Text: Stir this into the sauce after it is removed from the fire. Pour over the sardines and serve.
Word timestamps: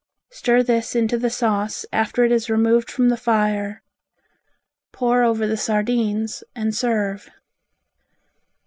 Stir 0.31 0.63
this 0.63 0.95
into 0.95 1.15
the 1.19 1.29
sauce 1.29 1.85
after 1.93 2.23
it 2.23 2.31
is 2.31 2.49
removed 2.49 2.89
from 2.89 3.09
the 3.09 3.17
fire. 3.17 3.83
Pour 4.91 5.21
over 5.23 5.45
the 5.45 5.55
sardines 5.57 6.43
and 6.55 6.73
serve. 6.73 7.29